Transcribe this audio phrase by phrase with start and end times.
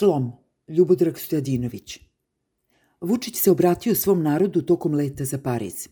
[0.00, 0.32] Slom,
[0.68, 1.98] Ljubodrag Stojadinović.
[3.00, 5.88] Vučić se obratio svom narodu tokom leta za Pariz.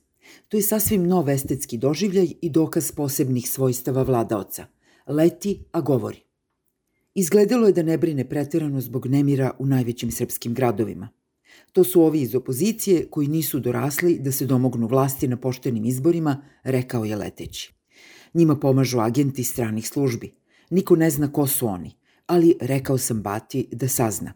[0.49, 4.66] To je sasvim nov estetski doživljaj i dokaz posebnih svojstava vladaoca.
[5.06, 6.22] Leti, a govori.
[7.14, 11.09] Izgledalo je da ne brine preterano zbog nemira u najvećim srpskim gradovima.
[11.72, 16.43] To su ovi iz opozicije koji nisu dorasli da se domognu vlasti na poštenim izborima,
[16.62, 17.75] rekao je leteći.
[18.34, 20.32] Njima pomažu agenti stranih službi.
[20.70, 21.98] Niko ne zna ko su oni,
[22.29, 24.32] ali rekao sam Bati da sazna.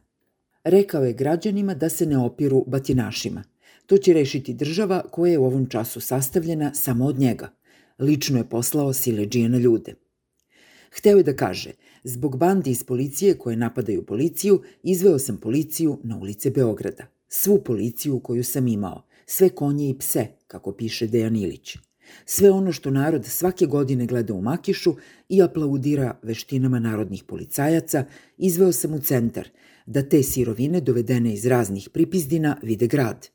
[0.64, 3.44] Rekao je građanima da se ne opiru batinašima.
[3.86, 7.52] To će rešiti država koja je u ovom času sastavljena samo od njega.
[7.98, 9.94] Lično je poslao sileđije na ljude.
[10.90, 11.72] Hteo je da kaže,
[12.04, 17.06] zbog bandi iz policije koje napadaju policiju, izveo sam policiju na ulice Beograda.
[17.28, 21.76] Svu policiju koju sam imao, sve konje i pse, kako piše Dejan Ilić.
[22.24, 24.94] Sve ono što narod svake godine gleda u Makišu
[25.28, 28.04] i aplaudira veštinama narodnih policajaca,
[28.38, 29.48] izveo sam u centar,
[29.86, 33.28] da te sirovine dovedene iz raznih pripizdina vide grad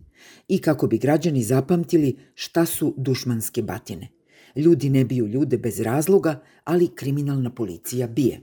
[0.47, 4.07] i kako bi građani zapamtili šta su dušmanske batine.
[4.55, 8.41] Ljudi ne biju ljude bez razloga, ali kriminalna policija bije.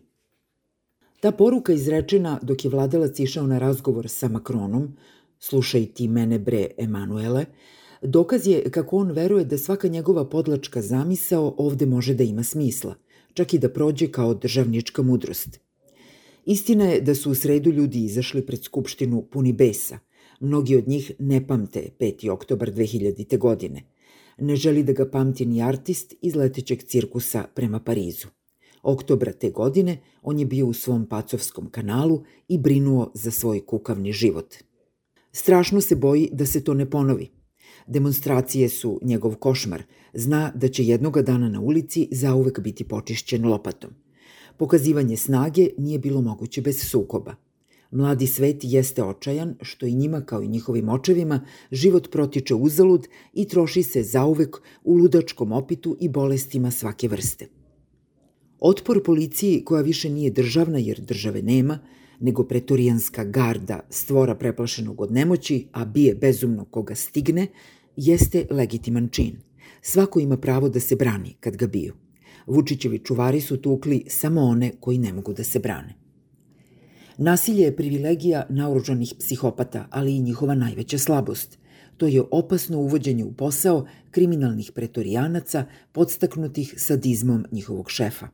[1.21, 4.97] Ta poruka izrečena dok je vladalac išao na razgovor sa Makronom,
[5.39, 7.45] slušaj ti mene bre, Emanuele,
[8.05, 12.95] dokaz je kako on veruje da svaka njegova podlačka zamisao ovde može da ima smisla,
[13.35, 15.61] čak i da prođe kao državnička mudrost.
[16.47, 19.99] Istina je da su u sredu ljudi izašli pred Skupštinu puni besa.
[20.41, 22.31] Mnogi od njih ne pamte 5.
[22.31, 23.39] oktobar 2000.
[23.39, 23.83] godine.
[24.39, 28.29] Ne želi da ga pamti ni artist iz letećeg cirkusa prema Parizu.
[28.83, 34.13] Oktobra te godine on je bio u svom pacovskom kanalu i brinuo za svoj kukavni
[34.13, 34.55] život.
[35.33, 37.44] Strašno se boji da se to ne ponovi.
[37.87, 39.83] Demonstracije su njegov košmar.
[40.15, 43.91] Zna da će jednoga dana na ulici zauvek biti počišćen lopatom.
[44.57, 47.35] Pokazivanje snage nije bilo moguće bez sukoba.
[47.91, 51.41] Mladi svet jeste očajan, što i njima kao i njihovim očevima
[51.73, 57.49] život protiče uzalud i troši se zauvek u ludačkom opitu i bolestima svake vrste.
[58.61, 61.79] Otpor policiji, koja više nije državna jer države nema,
[62.21, 67.47] nego pretorijanska garda stvora preplašenog od nemoći, a bije bezumno koga stigne,
[67.97, 69.37] jeste legitiman čin.
[69.83, 71.95] Svako ima pravo da se brani kad ga biju.
[72.47, 75.95] Vučićevi čuvari su tukli samo one koji ne mogu da se brane.
[77.19, 81.59] Nasilje je privilegija naoružanih psihopata, ali i njihova najveća slabost.
[81.97, 88.29] To je opasno uvođenje u posao kriminalnih pretorijanaca podstaknutih sadizmom njihovog šefa.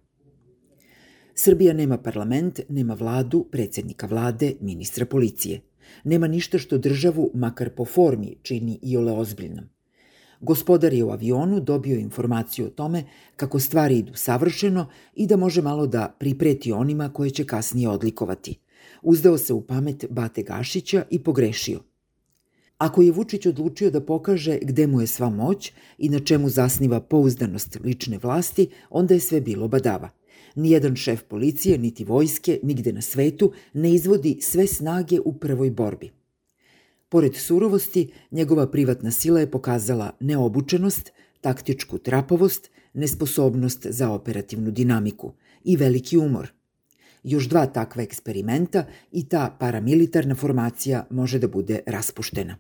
[1.43, 5.61] Srbija nema parlament, nema vladu, predsednika vlade, ministra policije.
[6.05, 9.65] Nema ništa što državu, makar po formi, čini i ole ozbiljnom.
[10.41, 13.05] Gospodar je u avionu dobio informaciju o tome
[13.37, 18.59] kako stvari idu savršeno i da može malo da pripreti onima koje će kasnije odlikovati.
[19.03, 21.81] Uzdao se u pamet Bate Gašića i pogrešio.
[22.79, 27.01] Ako je Vučić odlučio da pokaže gde mu je sva moć i na čemu zasniva
[27.01, 30.20] pouzdanost lične vlasti, onda je sve bilo badava.
[30.55, 36.11] Nijedan šef policije, niti vojske, nigde na svetu ne izvodi sve snage u prvoj borbi–
[37.11, 45.33] Pored surovosti, njegova privatna sila je pokazala neobučenost, taktičku trapovost, nesposobnost za operativnu dinamiku
[45.65, 46.53] i veliki umor.
[47.23, 52.57] Još dva takva eksperimenta i ta paramilitarna formacija može da bude raspuštena.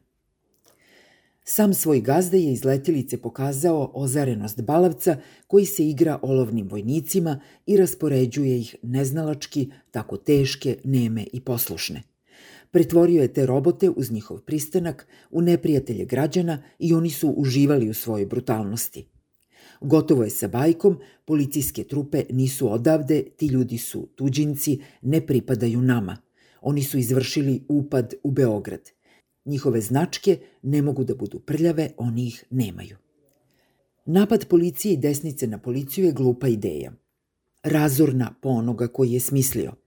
[1.53, 5.17] Sam svoj gazda je iz letilice pokazao ozarenost balavca
[5.47, 12.03] koji se igra olovnim vojnicima i raspoređuje ih neznalački, tako teške, neme i poslušne.
[12.71, 17.95] Pretvorio je te robote uz njihov pristanak u neprijatelje građana i oni su uživali u
[17.95, 19.07] svojoj brutalnosti.
[19.81, 26.17] Gotovo je sa bajkom, policijske trupe nisu odavde, ti ljudi su tuđinci, ne pripadaju nama.
[26.61, 29.00] Oni su izvršili upad u Beograd.
[29.51, 32.97] Njihove značke ne mogu da budu prljave, oni ih nemaju.
[34.05, 36.93] Napad policije i desnice na policiju je glupa ideja.
[37.63, 39.73] Razorna po onoga koji je smislio–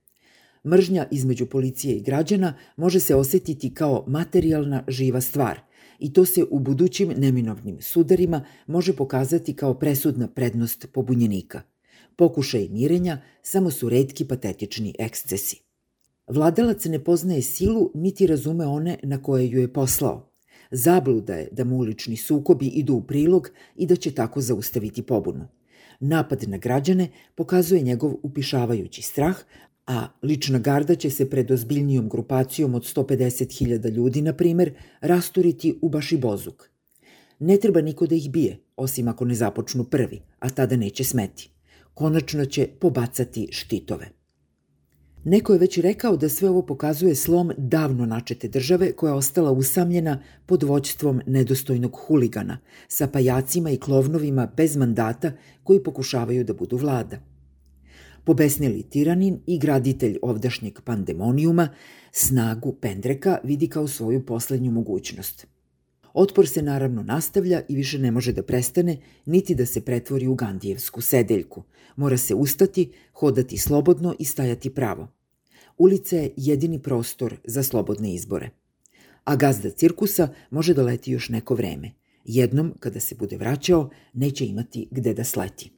[0.66, 5.60] Mržnja između policije i građana može se osetiti kao materijalna živa stvar
[6.00, 11.62] i to se u budućim neminovnim sudarima može pokazati kao presudna prednost pobunjenika.
[12.16, 15.63] Pokušaj mirenja samo su redki patetični ekscesi.
[16.28, 20.30] Vladalac ne poznaje silu niti razume one na koje ju je poslao.
[20.72, 25.48] Zabluda je da mu ulični sukobi idu u prilog i da će tako zaustaviti pobunu.
[26.00, 29.38] Napad na građane pokazuje njegov upišavajući strah,
[29.88, 35.90] a lična garda će se pred ozbiljnijom grupacijom od 150.000 ljudi, na primer, rasturiti u
[35.90, 36.70] Bašibozuk.
[37.40, 41.50] Ne treba niko da ih bije, osim ako ne započnu prvi, a tada neće smeti.
[41.94, 44.23] Konačno će pobacati štitove.
[45.26, 49.52] Neko je već rekao da sve ovo pokazuje slom davno načete države koja je ostala
[49.52, 55.32] usamljena pod voćstvom nedostojnog huligana, sa pajacima i klovnovima bez mandata
[55.64, 57.18] koji pokušavaju da budu vlada.
[58.24, 61.70] Pobesnili tiranin i graditelj ovdašnjeg pandemonijuma
[62.12, 65.53] snagu Pendreka vidi kao svoju poslednju mogućnost.
[66.14, 70.36] Otpor se naravno nastavlja i više ne može da prestane, niti da se pretvori u
[70.36, 71.64] Gandijevsku sedeljku.
[71.96, 75.08] Mora se ustati, hodati slobodno i stajati pravo.
[75.78, 78.50] Ulica je jedini prostor za slobodne izbore.
[79.24, 81.92] A gazda cirkusa može da leti još neko vreme.
[82.26, 85.72] Jednom, kada se bude vraćao, neće imati gde da sleti.